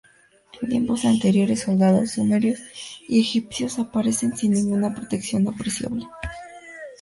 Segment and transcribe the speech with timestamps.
[0.63, 2.59] En tiempos anteriores, soldados sumerios
[3.07, 6.07] y egipcios aparecen sin ninguna protección apreciable.